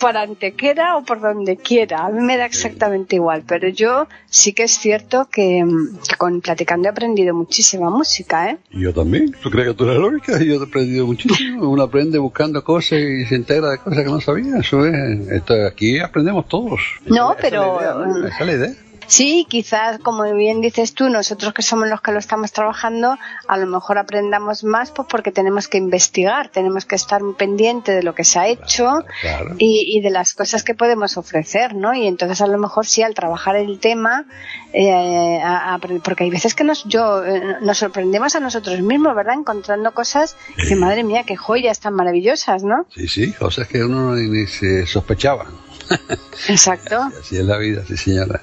[0.00, 4.52] por Antequera o por donde quiera, a mí me da exactamente igual, pero yo sí
[4.52, 8.58] que es cierto que, mm, que con Platicando he aprendido muchísima música, ¿eh?
[8.70, 9.32] Yo también.
[9.42, 10.42] ¿Tú crees que tú eres lógica?
[10.42, 11.70] Yo he aprendido muchísimo.
[11.70, 14.56] Uno aprende buscando cosas y se integra de cosas que no sabía.
[14.58, 15.28] Eso es.
[15.28, 16.80] Esto, aquí aprendemos todos.
[17.06, 18.06] No, Esa pero, la idea, ¿no?
[18.20, 18.74] mm, Esa es la idea.
[19.10, 23.18] Sí, quizás, como bien dices tú, nosotros que somos los que lo estamos trabajando,
[23.48, 28.04] a lo mejor aprendamos más pues porque tenemos que investigar, tenemos que estar pendiente de
[28.04, 29.56] lo que se ha hecho Claro.
[29.58, 31.92] y, y de las cosas que podemos ofrecer, ¿no?
[31.92, 34.26] Y entonces a lo mejor sí, al trabajar el tema,
[34.72, 38.80] eh, a- a aprend- porque hay veces que nos, yo, eh, nos sorprendemos a nosotros
[38.80, 39.34] mismos, ¿verdad?
[39.34, 40.36] Encontrando cosas
[40.68, 42.86] que, madre mía, qué joyas tan maravillosas, ¿no?
[42.94, 43.32] Sí, sí.
[43.32, 45.46] Cosas que uno ni, ni se sospechaba.
[46.48, 47.00] Exacto.
[47.20, 48.40] Así es la vida, sí, señora.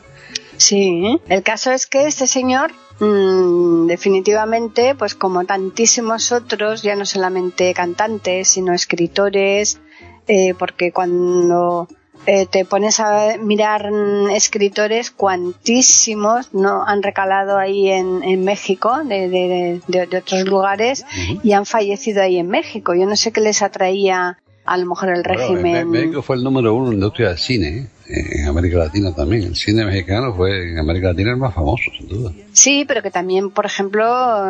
[0.57, 7.05] Sí, el caso es que este señor mm, definitivamente, pues como tantísimos otros, ya no
[7.05, 9.79] solamente cantantes, sino escritores,
[10.27, 11.87] eh, porque cuando
[12.25, 18.91] eh, te pones a mirar mm, escritores, cuantísimos no han recalado ahí en, en México,
[19.05, 21.05] de, de- de- de otros lugares,
[21.43, 22.93] y han fallecido ahí en México.
[22.95, 25.75] Yo no sé qué les atraía a lo mejor el Bueno, régimen.
[25.77, 27.87] en Me- México fue el número uno en la industria del cine, ¿eh?
[28.09, 29.43] En América Latina también.
[29.43, 32.31] El cine mexicano fue en América Latina el más famoso, sin duda.
[32.53, 34.03] Sí, pero que también, por ejemplo,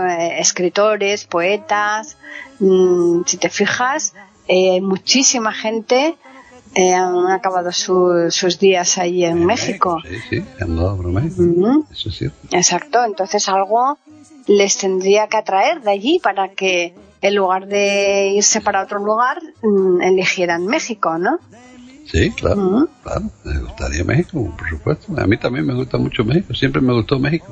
[0.08, 2.18] eh, escritores, poetas,
[2.60, 4.14] mm, si te fijas,
[4.48, 6.16] eh, muchísima gente
[6.76, 10.00] eh, han acabado su- sus días ahí en México.
[10.08, 11.86] Sí, sí, han dado por México.
[11.92, 12.38] Eso es cierto.
[12.52, 13.98] Exacto, entonces algo
[14.48, 19.40] les tendría que atraer de allí para que en lugar de irse para otro lugar,
[19.64, 21.40] mm, eligieran México, ¿no?
[22.12, 23.24] Sí, claro, claro.
[23.44, 25.14] Me gustaría México, por supuesto.
[25.20, 26.54] A mí también me gusta mucho México.
[26.54, 27.48] Siempre me gustó México.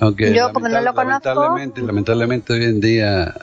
[0.00, 1.04] Aunque Yo, como no lo conozco-
[1.34, 3.34] lamentablemente, lamentablemente hoy en día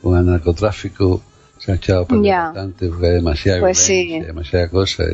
[0.00, 1.22] con el narcotráfico
[1.58, 2.44] se ha echado perder Ya.
[2.46, 4.20] bastante porque hay demasiada Pues sí.
[4.20, 5.04] demasiada cosa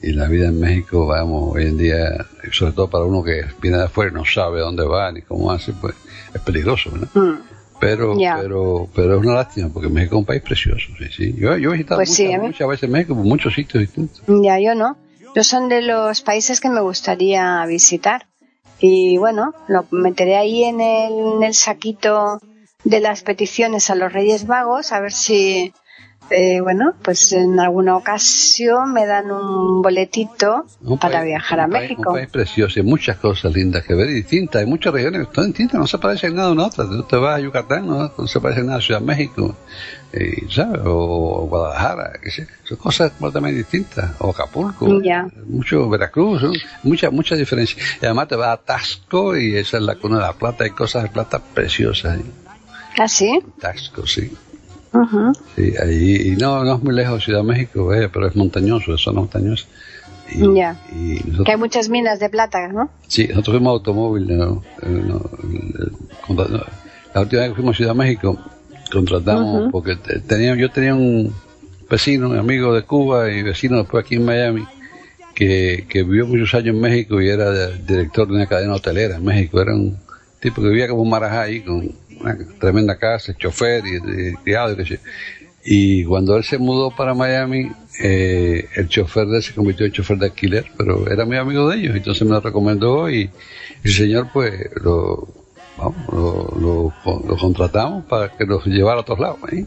[0.00, 3.44] y, y la vida en México, vamos, hoy en día, sobre todo para uno que
[3.60, 5.94] viene de afuera y no sabe dónde va ni cómo hace, pues
[6.32, 7.20] es peligroso, ¿no?
[7.20, 7.38] Mm.
[7.80, 11.34] Pero, pero, pero es una lástima porque México es un país precioso, sí, sí.
[11.38, 14.22] Yo, yo he visitado Pues sí, muchas, mí- muchas veces México por muchos sitios distintos.
[14.42, 14.96] Ya, yo no.
[15.34, 18.26] Yo son de los países que me gustaría visitar.
[18.80, 22.40] Y bueno, lo meteré ahí en el, en el saquito
[22.84, 25.72] de las peticiones a los Reyes Vagos, a ver si,
[26.30, 31.64] eh, bueno, pues en alguna ocasión me dan un boletito Un para país- viajar a
[31.66, 32.10] un país- México.
[32.10, 34.60] Un país precioso, hay muchas cosas lindas que ver y distintas.
[34.60, 36.84] Hay muchas regiones que son distintas, no se parecen nada una a otra.
[36.86, 39.56] Tú te vas a Yucatán, no, no se parecen nada a Ciudad de México,
[40.12, 40.80] eh, ¿sabes?
[40.84, 42.46] O Guadalajara, sé.
[42.64, 44.10] son cosas completamente distintas.
[44.18, 45.26] O Acapulco, Ya.
[45.46, 46.52] mucho Veracruz, son
[46.82, 47.80] muchas, muchas diferencias.
[48.00, 50.70] Y además te vas a Tasco y esa es la cuna de la plata, hay
[50.70, 52.18] cosas de plata preciosas.
[52.98, 53.38] ¿Ah, sí?
[53.60, 54.32] Tasco, sí.
[55.56, 58.36] Sí, ahí, y no, no es muy lejos de Ciudad de México, eh, pero es
[58.36, 59.66] montañoso, es zona montañosa.
[60.30, 60.76] Y, Ya.
[60.92, 62.90] y nosotros- Que hay muchas minas de plata, ¿no?
[63.06, 64.26] Sí, nosotros fuimos automóvil.
[64.36, 64.62] ¿no?
[64.82, 65.20] Eh, no,
[66.26, 66.62] contra- no,
[67.14, 68.38] la última vez que fuimos a Ciudad de México,
[68.92, 71.32] contratamos, porque te- tenía, yo tenía un
[71.90, 74.64] vecino, un amigo de Cuba y vecino después aquí en Miami,
[75.34, 79.24] que, que vivió muchos años en México y era director de una cadena hotelera en
[79.24, 79.60] México.
[79.60, 79.96] Era un
[80.40, 81.90] tipo que vivía como un marajá ahí, con
[82.20, 84.98] una tremenda casa, chofer y, criado y.
[85.70, 89.92] Y cuando él se mudó para Miami, eh, el chofer de él se convirtió en
[89.92, 93.28] chofer de alquiler, pero era muy amigo de ellos, entonces me lo recomendó y
[93.84, 95.28] el señor pues lo,
[95.76, 99.38] vamos, lo, lo- lo contratamos para que nos llevara a otros lados.
[99.52, 99.66] ¿eh?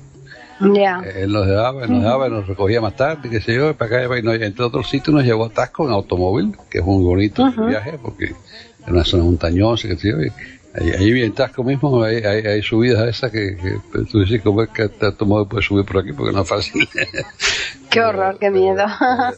[0.73, 1.01] Ya.
[1.15, 4.17] Él nos dejaba, él nos dejaba, nos recogía más tarde, qué sé yo, para acá
[4.17, 7.45] y nos- entre otros sitios nos llevó a Tasco en automóvil, que es muy bonito
[7.45, 10.31] el viaje, porque es una zona montañosa, qué sé yo, y
[10.73, 14.69] ahí, en Tasco mismo hay, hay, hay subidas esas que, que tú dices, ¿cómo es
[14.69, 16.13] que este automóvil puede subir por aquí?
[16.13, 16.87] Porque no es fácil.
[17.89, 18.83] Qué horror, qué miedo.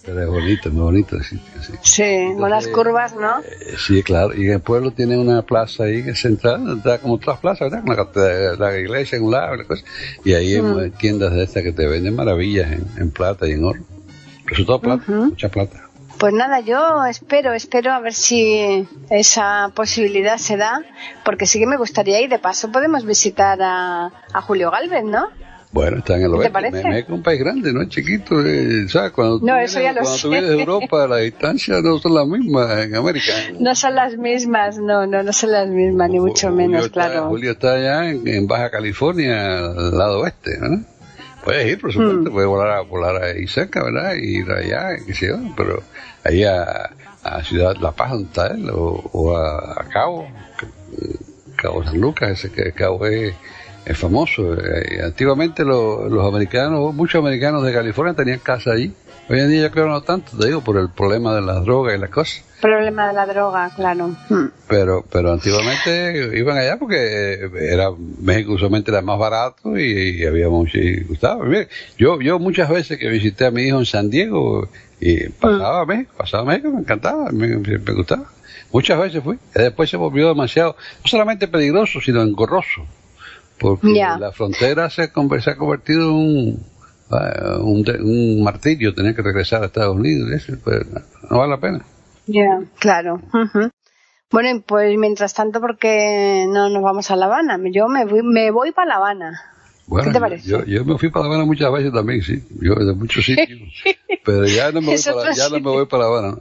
[0.05, 1.73] Pero es bonito, muy bonito el sitio, sí.
[1.81, 3.39] Sí, unas curvas, ¿no?
[3.39, 7.15] Eh, Sí, claro, y el pueblo tiene una plaza ahí que es central, está como
[7.15, 7.84] otras plazas, ¿verdad?
[8.13, 9.84] Con la, la iglesia en un lado, y la cosa.
[10.23, 13.63] y ahí hay tiendas de estas que te venden maravillas en, en plata y en
[13.63, 13.81] oro.
[14.45, 15.82] Pero sobre todo plata, mucha plata.
[16.24, 20.82] Pues nada, yo espero, espero a ver si esa posibilidad se da,
[21.26, 22.30] porque sí que me gustaría ir.
[22.30, 25.28] De paso podemos visitar a, a Julio Galvez, ¿no?
[25.74, 26.51] Bueno, está en el ¿Qué te oeste.
[26.53, 26.84] parece?
[26.88, 28.39] México es un país grande, no es chiquito.
[28.45, 29.11] eh, ¿Sabes?
[29.11, 32.13] Cuando No, vienes, eso ya lo cuando tú vienes de Europa, las distancias no son
[32.15, 33.34] las mismas en América.
[33.59, 37.09] No son las mismas, no, no, no son las mismas, ni mucho Julio menos, está-
[37.09, 37.28] claro.
[37.28, 40.86] Julio está allá en, en Baja California, al lado oeste, ¿no?
[41.43, 42.33] Puedes ir, por supuesto, Mm.
[42.33, 44.13] puedes volar, a, volar ahí cerca, ¿verdad?
[44.15, 45.83] Y ir allá, qué sé yo, pero
[46.23, 46.91] ahí a,
[47.23, 50.27] a Ciudad La Paz, donde está él, o, o a, a Cabo,
[51.55, 53.33] Cabo San Lucas, ese que Cabo es,
[53.85, 54.53] es famoso.
[54.53, 58.93] Eh, antiguamente lo- los americanos, muchos americanos de California tenían casa allí.
[59.30, 61.95] Hoy en día yo creo no tanto, te digo, por el problema de las drogas
[61.95, 62.43] y las cosas.
[62.61, 64.07] Problema de la droga, claro.
[64.30, 64.47] Hmm.
[64.67, 67.89] Pero, pero antiguamente iban allá porque era
[68.21, 71.45] México usualmente era más barato y, y había mucho y gustaba.
[71.45, 71.67] Mire,
[71.97, 74.67] yo, yo muchas veces que visité a mi hijo en San Diego
[74.99, 78.26] y pasaba a México, pasaba a México, me encantaba, me, me- gustaba.
[78.71, 79.38] Muchas veces fui.
[79.55, 82.86] Y después se volvió demasiado, no solamente peligroso, sino engorroso.
[83.59, 84.17] Porque Ya.
[84.17, 85.09] la frontera se,
[85.41, 86.63] se ha convertido en un,
[87.61, 90.32] un, un martirio, tener que regresar a Estados Unidos.
[90.32, 90.82] eso, pues,
[91.30, 91.86] no, vale la pena.
[92.28, 93.22] Ya, claro.
[93.34, 93.70] ujú.
[94.32, 97.59] Bueno, y pues mientras tanto, porque no nos vamos a La Habana?
[97.72, 99.52] Yo me voy, me voy para La Habana.
[99.86, 100.49] Bueno, ¿Qué te yo- parece?
[100.49, 102.41] Yo, yo me fui para La Habana muchas veces también, sí.
[102.61, 103.59] Yo de muchos sitios.
[104.23, 106.38] pero ya no me voy para, ya no me voy para La Habana.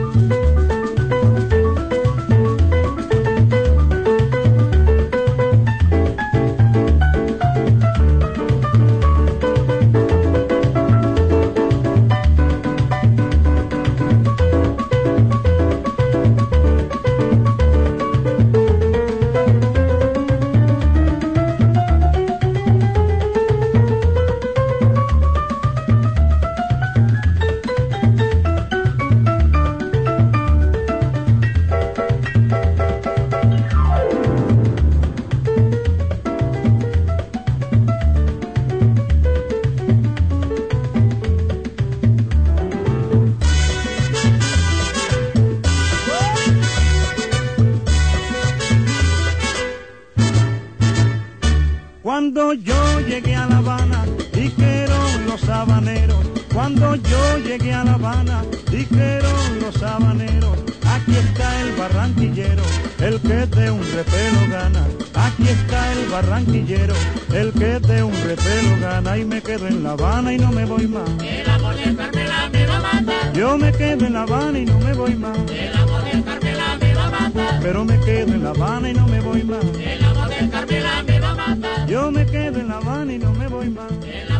[57.51, 60.57] Llegué a La Habana, dijeron los habaneros.
[60.87, 62.63] Aquí está el barranquillero,
[62.99, 64.87] el que de un repelo gana.
[65.13, 66.93] Aquí está el barranquillero,
[67.33, 69.17] el que de un repelo gana.
[69.17, 71.09] Y me quedo en La Habana y no me voy más.
[71.21, 73.33] El amor del Carmela me va a matar.
[73.33, 75.37] Yo me quedo en La Habana y no me voy más.
[75.51, 77.59] El amor del Carmela me va a matar.
[77.61, 79.65] Pero me quedo en La Habana y no me voy más.
[79.77, 81.87] El amor del Carmela me va a matar.
[81.87, 83.91] Yo me quedo en La Habana y no me voy más.
[84.05, 84.31] El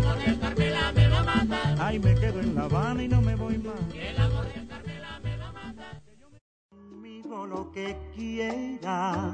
[1.80, 3.74] Ay, me quedo en La Habana y no me voy más.
[3.94, 6.02] El amor Carmela me va a matar.
[6.70, 9.34] conmigo lo que quieras.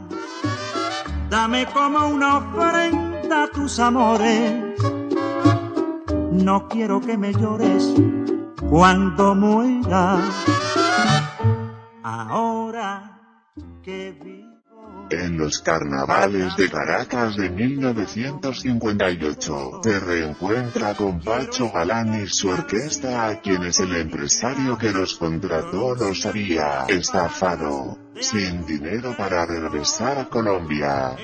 [1.29, 4.53] Dame como una ofrenda tus amores.
[6.31, 7.93] No quiero que me llores
[8.69, 10.19] cuando muera.
[12.03, 13.19] Ahora
[13.83, 14.46] que vivo.
[15.09, 23.27] En los carnavales de Caracas de 1958, te reencuentra con Pacho Galán y su orquesta
[23.27, 30.29] a quienes el empresario que los contrató los había estafado, sin dinero para regresar a
[30.29, 31.15] Colombia.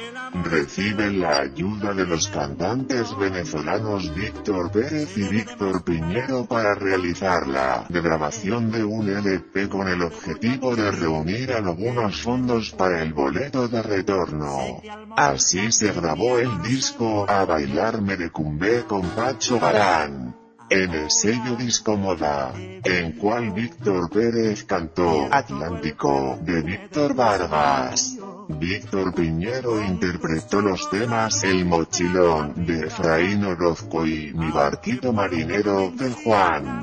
[0.44, 7.86] Reciben la ayuda de los cantantes venezolanos Víctor Pérez y Víctor Piñero para realizar la
[7.90, 13.82] grabación de un LP con el objetivo de reunir algunos fondos para el boleto de
[13.82, 14.82] retorno.
[15.16, 20.43] Así se grabó el disco A Bailar Merecumbe con Pacho Galán.
[20.74, 28.18] En el sello Disco Moda, en cual Víctor Pérez cantó Atlántico de Víctor Vargas.
[28.50, 36.10] Víctor Piñero interpretó los temas El Mochilón de Efraín Orozco y Mi Barquito Marinero de
[36.12, 36.82] Juan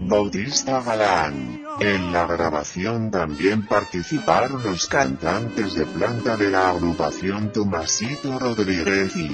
[0.00, 1.62] Bautista Galán.
[1.78, 9.30] En la grabación también participaron los cantantes de planta de la agrupación Tomasito Rodríguez y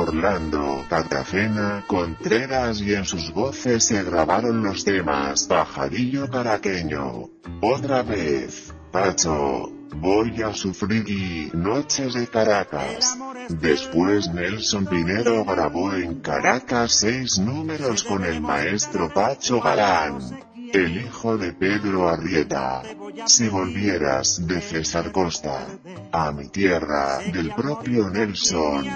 [0.00, 7.28] Orlando Cartagena Contreras y en sus voces se grabaron los temas Pajarillo Caraqueño,
[7.60, 13.18] Otra vez, Pacho, Voy a sufrir y Noches de Caracas.
[13.50, 20.49] Después Nelson Pinero grabó en Caracas seis números con el maestro Pacho Galán.
[20.72, 22.82] El hijo de Pedro Arrieta.
[23.26, 25.66] Si volvieras de César Costa
[26.12, 28.86] a mi tierra del propio Nelson,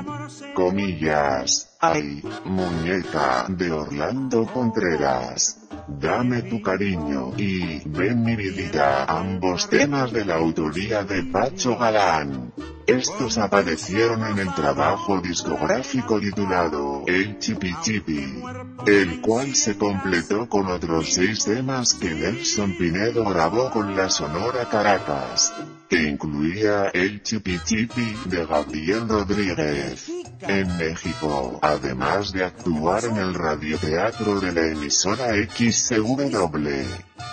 [0.54, 5.63] comillas, ay, muñeca de Orlando Contreras.
[5.86, 12.52] Dame tu cariño y ven mi vidita, ambos temas de la autoría de Pacho Galán.
[12.86, 18.42] Estos aparecieron en el trabajo discográfico titulado El Chipi Chipi,
[18.86, 24.68] el cual se completó con otros seis temas que Nelson Pinedo grabó con la Sonora
[24.70, 25.54] Caracas,
[25.94, 30.10] que incluía El Chipi Chipi de Gabriel Rodríguez.
[30.40, 36.68] En México, además de actuar en el radioteatro de la emisora XCW,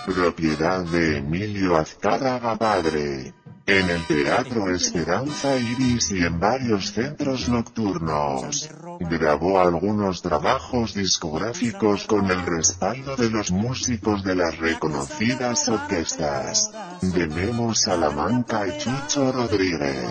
[0.06, 3.34] propiedad de Emilio Azcárraga Padre,
[3.66, 8.70] en el Teatro Esperanza Iris y en varios centros nocturnos.
[9.10, 16.72] Grabó algunos trabajos discográficos con el respaldo de los músicos de las reconocidas orquestas
[17.02, 20.08] de Memo Salamanca y Chucho Rodríguez.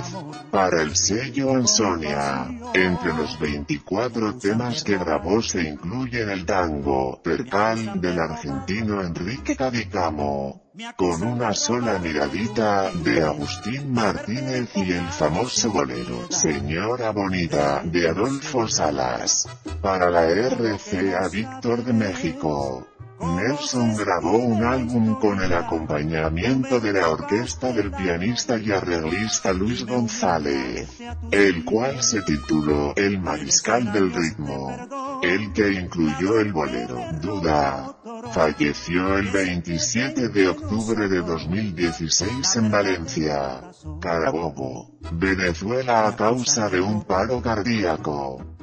[0.51, 8.01] Para el sello Ansonia, entre los 24 temas que grabó se incluyen el tango Percal
[8.01, 16.31] del argentino Enrique Cadicamo con una sola miradita de Agustín Martínez y el famoso bolero
[16.31, 19.47] Señora Bonita de Adolfo Salas.
[19.83, 22.87] Para la RCA Víctor de México.
[23.21, 29.85] Nelson grabó un álbum con el acompañamiento de la orquesta del pianista y arreglista Luis
[29.85, 30.89] González,
[31.31, 34.75] el cual se tituló El Mariscal del Ritmo,
[35.23, 37.95] el que incluyó el bolero Duda.
[38.33, 43.61] Falleció el 27 de octubre de 2016 en Valencia,
[44.01, 48.60] Carabobo, Venezuela a causa de un paro cardíaco.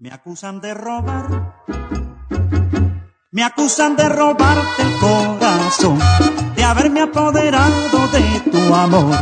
[0.00, 1.52] Me acusan de robar.
[3.32, 5.98] Me acusan de robarte el corazón,
[6.56, 9.14] de haberme apoderado de tu amor.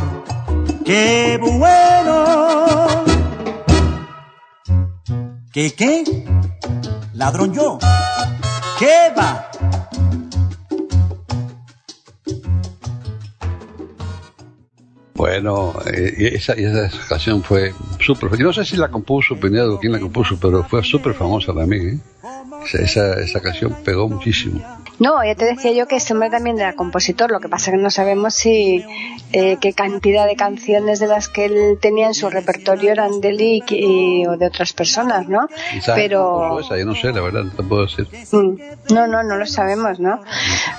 [0.84, 2.86] ¡Qué bueno!
[5.52, 6.04] ¿Qué qué?
[7.12, 7.80] Ladrón yo.
[8.78, 9.47] ¿Qué va?
[15.18, 18.30] Bueno, eh, esa, esa canción fue súper.
[18.38, 21.88] Yo no sé si la compuso Pinedo quién la compuso, pero fue súper famosa también.
[21.88, 22.00] ¿eh?
[22.72, 24.64] Esa, esa canción pegó muchísimo.
[25.00, 27.76] No, ya te decía yo que este hombre también era compositor, lo que pasa que
[27.76, 28.84] no sabemos si
[29.32, 33.28] eh, qué cantidad de canciones de las que él tenía en su repertorio eran de
[33.28, 35.48] él y, y- o de otras personas, ¿no?
[35.72, 38.08] Quizás Pero esa, yo no sé, la verdad, no te puedo decir.
[38.32, 38.58] Mm,
[38.92, 40.20] No, no, no lo sabemos, ¿no?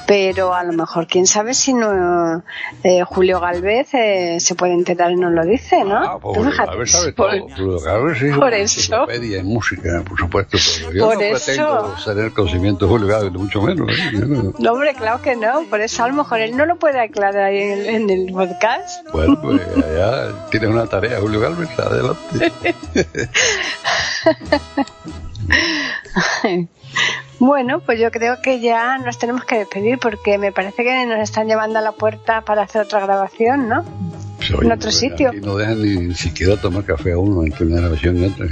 [0.08, 2.44] Pero a lo mejor, quién sabe si no
[2.84, 5.96] eh, Julio Galvez eh, se puede enterar y nos lo dice, ¿no?
[5.98, 7.40] Ah, pues, a ver, sabe por-.
[7.52, 9.08] Julio Galvez sí por eso.
[9.10, 11.46] en música, por supuesto, pero yo Por no eso.
[11.46, 13.90] pretendo tener conocimiento de Julio Galvez, mucho menos.
[13.92, 14.09] ¿eh?
[14.14, 15.64] No- No, hombre, claro que no.
[15.70, 18.34] Por eso a lo mejor él no lo puede aclarar ahí en, el- en el
[18.34, 19.08] podcast.
[19.12, 22.52] Bueno, pues allá tienes una tarea, Julio Galvez, adelante.
[27.40, 31.20] Bueno, pues yo creo que ya nos tenemos que despedir porque me parece que nos
[31.20, 33.86] están llevando a la puerta para hacer otra grabación, ¿no?
[34.58, 35.30] Oye, En otro sitio.
[35.30, 38.46] Aquí no dejan ni siquiera tomar café a uno entre una grabación y otra.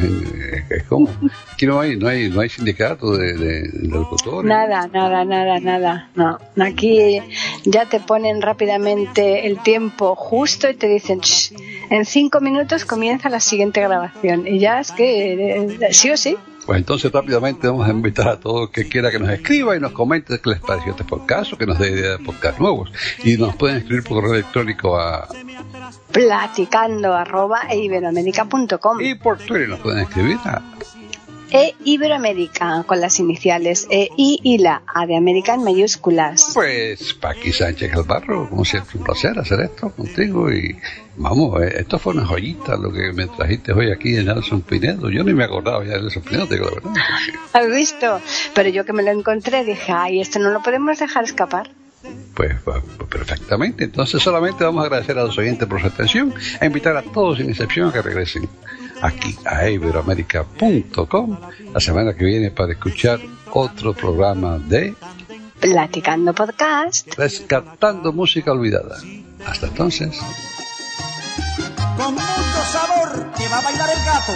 [0.70, 1.10] Es, como.
[1.54, 4.48] Aquí no hay, no hay, no hay sindicato de, de, de locutores.
[4.48, 6.10] Nada, nada, nada, nada.
[6.16, 7.20] No, aquí
[7.66, 11.54] ya te ponen rápidamente el tiempo justo y te dicen, "Shh,
[11.90, 14.46] en cinco minutos comienza la siguiente grabación.
[14.48, 16.36] Y ya es que eh, sí o sí.
[16.68, 19.80] Pues entonces rápidamente vamos a invitar a todo el que quiera que nos escriba y
[19.80, 22.92] nos comente qué les pareció este podcast o que nos dé ideas de podcast nuevos.
[23.24, 25.30] Y nos pueden escribir por correo electrónico a,
[26.12, 30.62] Platicando arroba iberoamérica.com y por Twitter nos pueden escribir a
[31.52, 36.52] e Iberoamérica con las iniciales E I y la A de América en mayúsculas.
[36.54, 40.78] Pues Paqui Sánchez Calvarro, como siempre un placer hacer esto contigo y
[41.16, 45.10] vamos, eh, esto fue una joyita lo que me trajiste hoy aquí de Nelson Pinedo.
[45.10, 46.94] Yo ni me acordaba ya de Nelson Pinedo, digo la verdad.
[47.54, 48.22] ¿Has visto?
[48.54, 51.70] Pero yo que me lo encontré dije, ay, esto no lo podemos dejar escapar.
[52.36, 56.66] Pues va- perfectamente, entonces solamente vamos a agradecer a los oyentes por su atención e
[56.68, 58.48] invitar a todos sin excepción a que regresen
[59.02, 61.38] aquí a iberoamérica.com
[61.74, 63.20] la semana que viene para escuchar
[63.52, 64.96] otro programa de
[65.60, 67.14] Platicando podcast.
[67.18, 68.98] Rescatando Música Olvidada.
[69.46, 70.20] Hasta entonces.
[71.98, 74.34] Con mucho sabor que va a bailar el gato.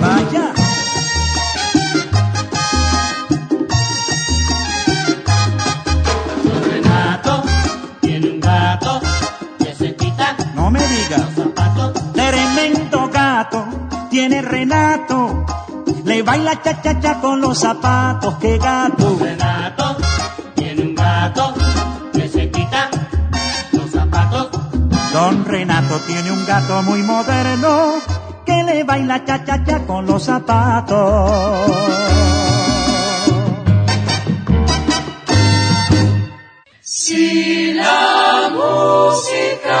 [0.00, 0.65] Vaya.
[14.10, 15.44] Tiene Renato.
[16.04, 18.34] Le baila cha cha cha con los zapatos.
[18.40, 19.18] ¡Qué gato!
[19.20, 19.96] Renato
[20.96, 21.54] gato
[22.12, 22.90] que se quita
[23.72, 24.50] los zapatos.
[25.12, 27.94] Don Renato tiene un gato muy moderno
[28.44, 31.70] que le baila cha cha cha con los zapatos.
[36.82, 39.80] Si la música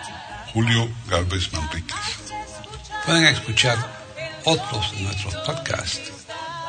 [0.53, 1.97] Julio Galvez Manríquez.
[3.05, 3.77] Pueden escuchar
[4.43, 6.11] otros de nuestros podcasts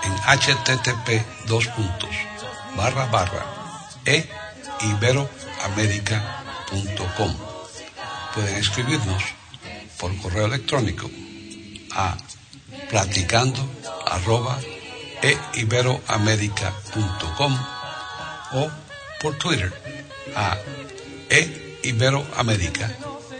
[0.04, 1.68] en http dos
[2.76, 3.44] barra barra
[4.04, 4.28] e.
[8.34, 9.22] Pueden escribirnos
[9.98, 11.10] por correo electrónico
[11.92, 12.16] a
[12.88, 13.60] platicando
[15.22, 15.38] e
[18.52, 18.70] o
[19.20, 19.72] por Twitter
[20.34, 20.56] a
[21.30, 21.62] e